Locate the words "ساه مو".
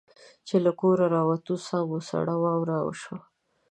1.65-1.99